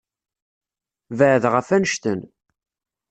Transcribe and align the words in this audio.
Beɛɛed 1.17 1.43
ɣef 1.53 1.67
annect-en. 1.75 2.21